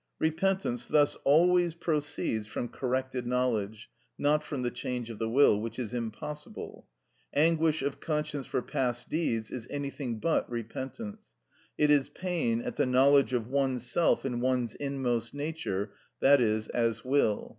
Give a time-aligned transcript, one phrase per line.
[0.17, 5.77] Repentance thus always proceeds from corrected knowledge, not from the change of the will, which
[5.77, 6.87] is impossible.
[7.35, 11.35] Anguish of conscience for past deeds is anything but repentance.
[11.77, 15.91] It is pain at the knowledge of oneself in one's inmost nature,
[16.23, 17.49] i.e., as will.